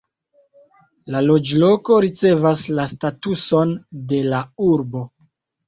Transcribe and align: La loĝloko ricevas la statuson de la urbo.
La 1.15 1.21
loĝloko 1.25 1.99
ricevas 2.07 2.65
la 2.79 2.87
statuson 2.95 3.77
de 4.15 4.25
la 4.33 4.43
urbo. 4.73 5.07